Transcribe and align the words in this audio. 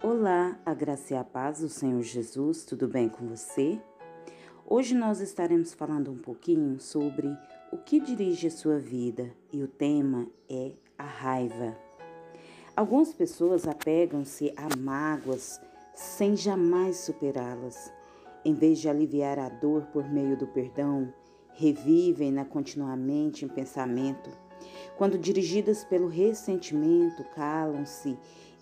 Olá, 0.00 0.56
a 0.64 0.72
graça 0.74 1.12
e 1.12 1.16
a 1.16 1.24
paz 1.24 1.58
do 1.58 1.68
Senhor 1.68 2.00
Jesus, 2.02 2.64
tudo 2.64 2.86
bem 2.86 3.08
com 3.08 3.26
você? 3.26 3.80
Hoje 4.64 4.94
nós 4.94 5.20
estaremos 5.20 5.74
falando 5.74 6.12
um 6.12 6.16
pouquinho 6.16 6.78
sobre 6.78 7.26
o 7.72 7.78
que 7.78 7.98
dirige 7.98 8.46
a 8.46 8.50
sua 8.50 8.78
vida 8.78 9.28
e 9.52 9.60
o 9.60 9.66
tema 9.66 10.28
é 10.48 10.70
a 10.96 11.02
raiva. 11.02 11.76
Algumas 12.76 13.12
pessoas 13.12 13.66
apegam-se 13.66 14.54
a 14.56 14.68
mágoas 14.78 15.60
sem 15.92 16.36
jamais 16.36 16.98
superá-las. 16.98 17.92
Em 18.44 18.54
vez 18.54 18.78
de 18.78 18.88
aliviar 18.88 19.36
a 19.40 19.48
dor 19.48 19.82
por 19.86 20.08
meio 20.08 20.36
do 20.36 20.46
perdão, 20.46 21.12
revivem-na 21.54 22.44
continuamente 22.44 23.44
em 23.44 23.48
pensamento. 23.48 24.30
Quando 24.96 25.18
dirigidas 25.18 25.84
pelo 25.84 26.06
ressentimento, 26.06 27.24
calam-se 27.34 28.16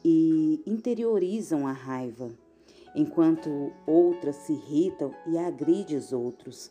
e 0.08 0.62
interiorizam 0.64 1.66
a 1.66 1.72
raiva, 1.72 2.30
enquanto 2.94 3.72
outras 3.84 4.36
se 4.36 4.52
irritam 4.52 5.12
e 5.26 5.36
agridem 5.36 5.96
os 5.96 6.12
outros. 6.12 6.70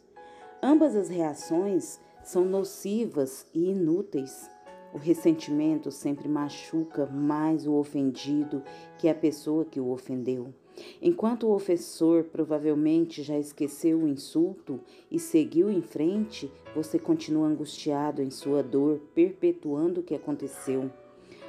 Ambas 0.63 0.95
as 0.95 1.09
reações 1.09 1.99
são 2.23 2.45
nocivas 2.45 3.45
e 3.53 3.71
inúteis. 3.71 4.49
O 4.93 4.97
ressentimento 4.97 5.91
sempre 5.91 6.29
machuca 6.29 7.07
mais 7.07 7.67
o 7.67 7.73
ofendido 7.73 8.63
que 8.97 9.09
a 9.09 9.13
pessoa 9.13 9.65
que 9.65 9.81
o 9.81 9.89
ofendeu. 9.89 10.53
Enquanto 11.01 11.47
o 11.47 11.53
ofensor 11.53 12.23
provavelmente 12.23 13.21
já 13.21 13.37
esqueceu 13.37 13.99
o 13.99 14.07
insulto 14.07 14.79
e 15.11 15.19
seguiu 15.19 15.69
em 15.69 15.81
frente, 15.81 16.49
você 16.73 16.97
continua 16.97 17.47
angustiado 17.47 18.21
em 18.21 18.29
sua 18.29 18.63
dor, 18.63 19.01
perpetuando 19.13 19.99
o 19.99 20.03
que 20.03 20.15
aconteceu. 20.15 20.89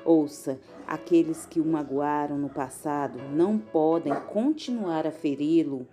Ouça, 0.07 0.61
aqueles 0.87 1.45
que 1.45 1.61
o 1.61 1.67
magoaram 1.67 2.39
no 2.39 2.49
passado 2.49 3.19
não 3.35 3.59
podem 3.59 4.15
continuar 4.33 5.07
a 5.07 5.11
feri-lo 5.11 5.87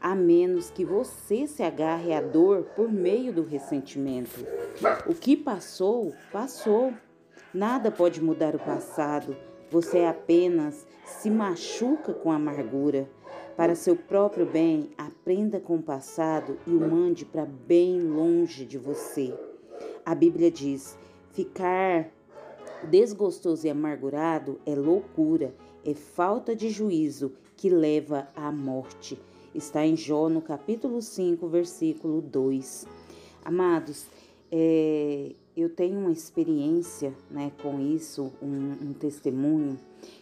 a 0.00 0.14
menos 0.14 0.70
que 0.70 0.84
você 0.84 1.46
se 1.46 1.62
agarre 1.62 2.12
à 2.12 2.20
dor 2.20 2.64
por 2.76 2.92
meio 2.92 3.32
do 3.32 3.42
ressentimento. 3.42 4.46
O 5.06 5.14
que 5.14 5.36
passou, 5.36 6.12
passou. 6.32 6.92
Nada 7.52 7.90
pode 7.90 8.22
mudar 8.22 8.54
o 8.54 8.58
passado. 8.58 9.36
Você 9.70 10.04
apenas 10.04 10.86
se 11.04 11.30
machuca 11.30 12.12
com 12.12 12.30
amargura. 12.30 13.08
Para 13.56 13.74
seu 13.74 13.96
próprio 13.96 14.44
bem, 14.44 14.90
aprenda 14.98 15.58
com 15.58 15.76
o 15.76 15.82
passado 15.82 16.58
e 16.66 16.70
o 16.70 16.80
mande 16.80 17.24
para 17.24 17.46
bem 17.46 18.00
longe 18.00 18.66
de 18.66 18.76
você. 18.76 19.32
A 20.04 20.14
Bíblia 20.14 20.50
diz: 20.50 20.96
ficar 21.32 22.10
Desgostoso 22.84 23.66
e 23.66 23.70
amargurado 23.70 24.60
é 24.66 24.74
loucura, 24.74 25.54
é 25.84 25.94
falta 25.94 26.54
de 26.54 26.68
juízo 26.68 27.32
que 27.56 27.70
leva 27.70 28.28
à 28.36 28.52
morte. 28.52 29.18
Está 29.54 29.84
em 29.84 29.96
Jó, 29.96 30.28
no 30.28 30.42
capítulo 30.42 31.00
5, 31.00 31.48
versículo 31.48 32.20
2. 32.20 32.86
Amados, 33.44 34.06
é, 34.50 35.32
eu 35.56 35.68
tenho 35.70 35.98
uma 35.98 36.12
experiência 36.12 37.14
né, 37.30 37.50
com 37.62 37.80
isso, 37.80 38.32
um, 38.42 38.88
um 38.88 38.92
testemunho, 38.92 39.78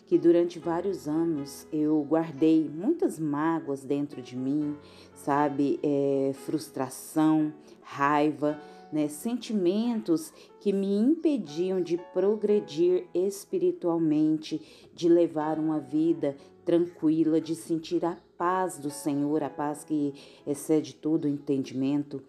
que 0.07 0.19
durante 0.19 0.59
vários 0.59 1.09
anos 1.09 1.67
eu 1.73 2.05
guardei 2.09 2.69
muitas 2.69 3.19
mágoas 3.19 3.85
dentro 3.85 4.23
de 4.23 4.37
mim, 4.37 4.77
sabe? 5.15 5.81
É, 5.83 6.33
frustração, 6.35 7.53
raiva 7.83 8.59
né, 8.95 9.09
sentimentos 9.09 10.33
que 10.61 10.73
me 10.73 10.97
impediam 10.97 11.81
de 11.81 11.99
progredir 12.13 13.09
espiritualmente, 13.13 14.63
de 14.95 15.09
levar 15.09 15.59
uma 15.59 15.81
vida 15.81 16.37
tranquila, 16.65 17.41
de 17.41 17.57
sentir 17.57 18.05
a 18.05 18.17
paz 18.37 18.79
do 18.79 18.91
Senhor, 18.91 19.43
a 19.43 19.51
paz 19.51 19.85
que 19.85 20.15
excede 20.47 20.95
todo 20.95 21.29
entendimento, 21.29 22.23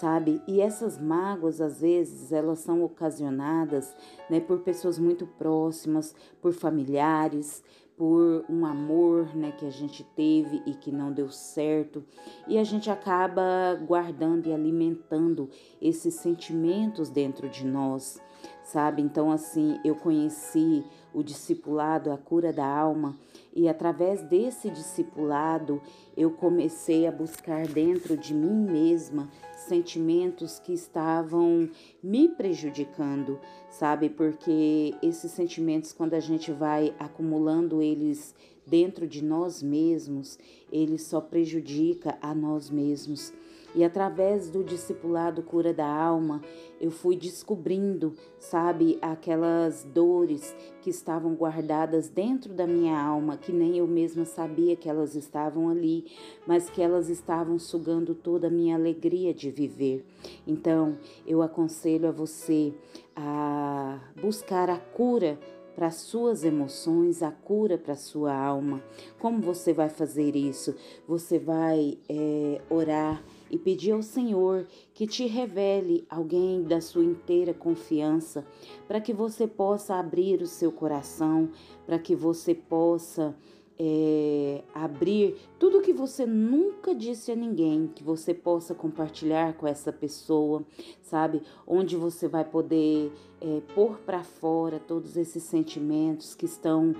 sabe? 0.00 0.40
E 0.46 0.60
essas 0.60 0.98
mágoas, 0.98 1.60
às 1.60 1.80
vezes, 1.80 2.32
elas 2.32 2.58
são 2.58 2.82
ocasionadas 2.82 3.94
né, 4.28 4.40
por 4.40 4.60
pessoas 4.60 4.98
muito 4.98 5.26
próximas, 5.26 6.14
por 6.40 6.52
familiares, 6.52 7.62
por 7.96 8.44
um 8.48 8.66
amor 8.66 9.34
né, 9.36 9.52
que 9.52 9.66
a 9.66 9.70
gente 9.70 10.02
teve 10.16 10.62
e 10.66 10.74
que 10.74 10.90
não 10.90 11.12
deu 11.12 11.28
certo, 11.30 12.04
e 12.48 12.58
a 12.58 12.64
gente 12.64 12.90
acaba 12.90 13.78
guardando 13.86 14.48
e 14.48 14.52
alimentando 14.52 15.48
esses 15.80 16.14
sentimentos 16.14 17.10
dentro 17.10 17.48
de 17.48 17.64
nós, 17.64 18.20
sabe? 18.64 19.02
Então, 19.02 19.30
assim, 19.30 19.78
eu 19.84 19.94
conheci 19.94 20.84
o 21.12 21.22
discipulado, 21.22 22.10
a 22.10 22.18
cura 22.18 22.52
da 22.52 22.66
alma, 22.66 23.16
e 23.54 23.68
através 23.68 24.22
desse 24.22 24.70
discipulado 24.70 25.80
eu 26.16 26.30
comecei 26.30 27.06
a 27.06 27.12
buscar 27.12 27.66
dentro 27.66 28.16
de 28.16 28.34
mim 28.34 28.70
mesma 28.70 29.28
sentimentos 29.56 30.58
que 30.58 30.72
estavam 30.72 31.68
me 32.02 32.28
prejudicando, 32.28 33.38
sabe? 33.70 34.08
Porque 34.08 34.94
esses 35.02 35.30
sentimentos, 35.32 35.92
quando 35.92 36.14
a 36.14 36.20
gente 36.20 36.50
vai 36.50 36.94
acumulando 36.98 37.80
eles 37.80 38.34
dentro 38.66 39.06
de 39.06 39.22
nós 39.22 39.62
mesmos, 39.62 40.38
eles 40.70 41.02
só 41.02 41.20
prejudica 41.20 42.18
a 42.20 42.34
nós 42.34 42.70
mesmos. 42.70 43.32
E 43.74 43.84
através 43.84 44.50
do 44.50 44.62
discipulado 44.62 45.42
Cura 45.42 45.72
da 45.72 45.86
Alma, 45.86 46.42
eu 46.80 46.90
fui 46.90 47.16
descobrindo, 47.16 48.14
sabe, 48.38 48.98
aquelas 49.00 49.84
dores 49.84 50.54
que 50.82 50.90
estavam 50.90 51.34
guardadas 51.34 52.08
dentro 52.08 52.52
da 52.52 52.66
minha 52.66 53.00
alma, 53.00 53.36
que 53.36 53.52
nem 53.52 53.78
eu 53.78 53.86
mesma 53.86 54.24
sabia 54.24 54.76
que 54.76 54.88
elas 54.88 55.14
estavam 55.14 55.68
ali, 55.68 56.06
mas 56.46 56.68
que 56.68 56.82
elas 56.82 57.08
estavam 57.08 57.58
sugando 57.58 58.14
toda 58.14 58.48
a 58.48 58.50
minha 58.50 58.76
alegria 58.76 59.32
de 59.32 59.50
viver. 59.50 60.04
Então, 60.46 60.98
eu 61.26 61.40
aconselho 61.40 62.08
a 62.08 62.12
você 62.12 62.74
a 63.16 64.00
buscar 64.20 64.68
a 64.68 64.78
cura 64.78 65.38
para 65.74 65.90
suas 65.90 66.44
emoções, 66.44 67.22
a 67.22 67.30
cura 67.30 67.78
para 67.78 67.94
sua 67.94 68.34
alma. 68.34 68.82
Como 69.18 69.40
você 69.40 69.72
vai 69.72 69.88
fazer 69.88 70.36
isso? 70.36 70.74
Você 71.08 71.38
vai 71.38 71.98
é, 72.08 72.60
orar 72.68 73.22
e 73.52 73.58
pedir 73.58 73.92
ao 73.92 74.02
Senhor 74.02 74.66
que 74.94 75.06
te 75.06 75.26
revele 75.26 76.06
alguém 76.08 76.62
da 76.62 76.80
sua 76.80 77.04
inteira 77.04 77.52
confiança, 77.52 78.46
para 78.88 79.00
que 79.00 79.12
você 79.12 79.46
possa 79.46 79.96
abrir 79.96 80.40
o 80.40 80.46
seu 80.46 80.72
coração, 80.72 81.50
para 81.84 81.98
que 81.98 82.16
você 82.16 82.54
possa 82.54 83.36
é, 83.78 84.62
abrir 84.74 85.36
tudo 85.58 85.82
que 85.82 85.92
você 85.92 86.24
nunca 86.24 86.94
disse 86.94 87.30
a 87.30 87.36
ninguém, 87.36 87.90
que 87.94 88.02
você 88.02 88.32
possa 88.32 88.74
compartilhar 88.74 89.54
com 89.54 89.66
essa 89.66 89.92
pessoa, 89.92 90.64
sabe? 91.02 91.42
Onde 91.66 91.96
você 91.96 92.28
vai 92.28 92.44
poder 92.44 93.12
é, 93.40 93.60
pôr 93.74 93.98
para 93.98 94.22
fora 94.22 94.78
todos 94.78 95.16
esses 95.16 95.42
sentimentos 95.42 96.34
que 96.34 96.46
estão 96.46 96.94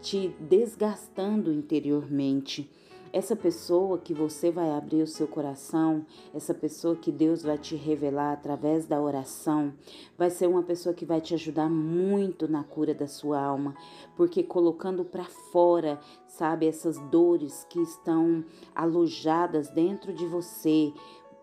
te 0.00 0.28
desgastando 0.38 1.52
interiormente. 1.52 2.70
Essa 3.10 3.34
pessoa 3.34 3.96
que 3.96 4.12
você 4.12 4.50
vai 4.50 4.70
abrir 4.70 5.02
o 5.02 5.06
seu 5.06 5.26
coração, 5.26 6.04
essa 6.34 6.52
pessoa 6.52 6.94
que 6.94 7.10
Deus 7.10 7.42
vai 7.42 7.56
te 7.56 7.74
revelar 7.74 8.32
através 8.32 8.84
da 8.84 9.00
oração, 9.00 9.72
vai 10.16 10.28
ser 10.28 10.46
uma 10.46 10.62
pessoa 10.62 10.94
que 10.94 11.06
vai 11.06 11.20
te 11.20 11.32
ajudar 11.32 11.70
muito 11.70 12.46
na 12.46 12.62
cura 12.62 12.94
da 12.94 13.06
sua 13.06 13.40
alma, 13.40 13.74
porque 14.14 14.42
colocando 14.42 15.04
para 15.04 15.24
fora, 15.24 15.98
sabe, 16.26 16.66
essas 16.66 16.98
dores 17.10 17.64
que 17.70 17.80
estão 17.80 18.44
alojadas 18.74 19.70
dentro 19.70 20.12
de 20.12 20.26
você, 20.26 20.92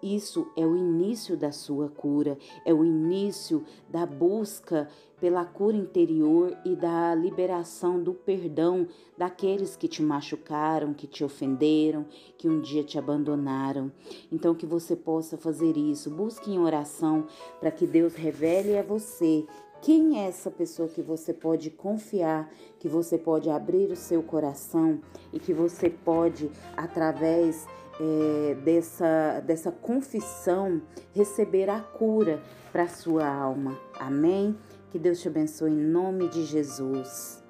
isso 0.01 0.51
é 0.55 0.65
o 0.65 0.75
início 0.75 1.35
da 1.35 1.51
sua 1.51 1.89
cura, 1.89 2.37
é 2.65 2.73
o 2.73 2.83
início 2.83 3.63
da 3.89 4.05
busca 4.05 4.87
pela 5.19 5.45
cura 5.45 5.77
interior 5.77 6.55
e 6.65 6.75
da 6.75 7.15
liberação 7.15 8.01
do 8.03 8.13
perdão 8.13 8.87
daqueles 9.17 9.75
que 9.75 9.87
te 9.87 10.03
machucaram, 10.03 10.93
que 10.93 11.07
te 11.07 11.23
ofenderam, 11.23 12.05
que 12.37 12.49
um 12.49 12.61
dia 12.61 12.83
te 12.83 12.99
abandonaram. 12.99 13.91
Então, 14.31 14.53
que 14.53 14.65
você 14.65 14.95
possa 14.95 15.37
fazer 15.37 15.77
isso. 15.77 16.09
Busque 16.09 16.51
em 16.51 16.59
oração 16.59 17.27
para 17.59 17.71
que 17.71 17.87
Deus 17.87 18.13
revele 18.13 18.77
a 18.77 18.83
você 18.83 19.45
quem 19.81 20.19
é 20.19 20.27
essa 20.27 20.49
pessoa 20.49 20.89
que 20.89 21.01
você 21.01 21.31
pode 21.31 21.69
confiar, 21.69 22.51
que 22.79 22.89
você 22.89 23.19
pode 23.19 23.51
abrir 23.51 23.91
o 23.91 23.95
seu 23.95 24.23
coração 24.23 24.99
e 25.31 25.39
que 25.39 25.53
você 25.53 25.91
pode, 25.91 26.49
através 26.75 27.67
é, 27.99 28.55
dessa, 28.55 29.39
dessa 29.41 29.71
confissão, 29.71 30.81
receber 31.13 31.69
a 31.69 31.79
cura 31.79 32.41
para 32.71 32.83
a 32.83 32.87
sua 32.87 33.27
alma. 33.27 33.77
Amém? 33.99 34.57
Que 34.91 34.99
Deus 34.99 35.21
te 35.21 35.27
abençoe 35.27 35.71
em 35.71 35.77
nome 35.77 36.27
de 36.29 36.45
Jesus. 36.45 37.44